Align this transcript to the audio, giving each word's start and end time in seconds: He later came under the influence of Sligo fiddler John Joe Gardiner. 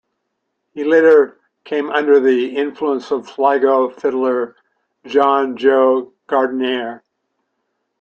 He 0.73 0.83
later 0.83 1.37
came 1.63 1.91
under 1.91 2.19
the 2.19 2.57
influence 2.57 3.11
of 3.11 3.29
Sligo 3.29 3.91
fiddler 3.91 4.55
John 5.05 5.55
Joe 5.57 6.11
Gardiner. 6.25 7.03